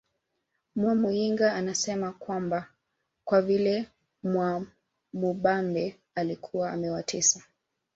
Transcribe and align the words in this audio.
Mwamuyinga 0.75 1.53
anasema 1.55 2.11
kwamba 2.11 2.67
kwa 3.25 3.41
vile 3.41 3.87
Mwamubambe 4.23 5.99
alikuwa 6.15 6.71
amewatesa 6.71 7.43